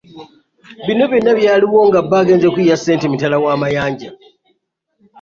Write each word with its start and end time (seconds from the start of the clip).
Bino 0.85 1.03
byonna 1.11 1.31
byaliwo 1.39 1.79
nga 1.87 1.99
bba 2.05 2.17
agenze 2.21 2.47
kuyiiya 2.53 2.77
ssente 2.79 3.05
mitala 3.09 3.35
wa 3.43 3.53
Mayanja. 3.61 4.09